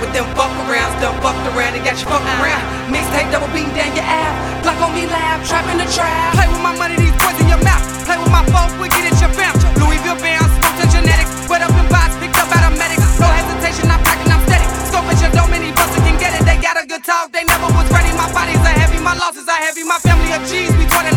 [0.00, 2.40] around with them fuck arounds, done fucked around and got you fucked ah.
[2.40, 2.64] around.
[2.88, 6.34] Mixtape double beating down your ass, Glock on me lab, trap in the trap.
[6.34, 7.84] Play with my money, these boys in your mouth.
[8.08, 9.60] Play with my phone, we get it your bounce.
[9.76, 13.04] Louisville smoked to genetics, wet up in box, picked up out of medics.
[13.20, 14.66] No hesitation, I'm packing, I'm steady.
[14.88, 16.42] Scope at your dome, many buster can get it.
[16.48, 18.10] They got a good talk, they never was ready.
[18.16, 21.09] My body's a heavy, my losses are heavy, my family of G's, we taught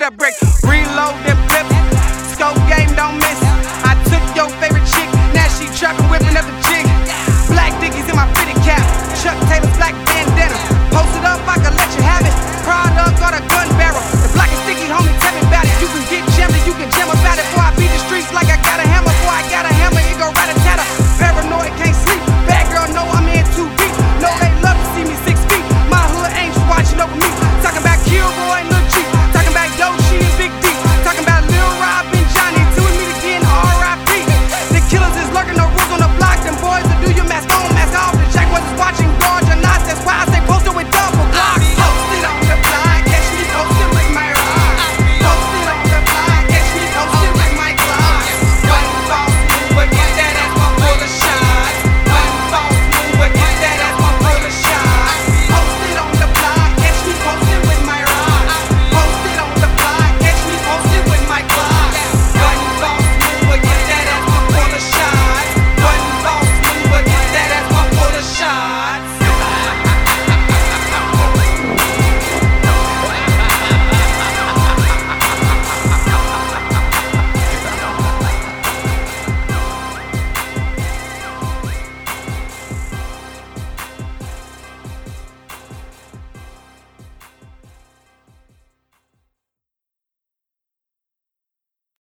[0.00, 0.69] That a.